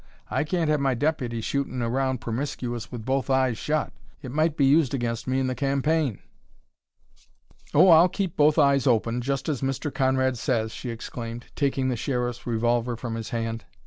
[0.31, 3.93] I can't have my deputy shootin' around promiscuous with both eyes shut.
[4.23, 6.17] It might be used against me in the campaign."
[7.75, 9.93] "Oh, I'll keep both eyes open, just as Mr.
[9.93, 13.65] Conrad says," she exclaimed, taking the Sheriff's revolver from his hand.